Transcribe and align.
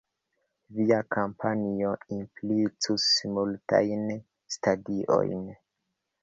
Via 0.77 0.95
kampanjo 1.15 1.91
implicus 2.15 3.05
multajn 3.37 4.09
stadiojn. 4.57 5.47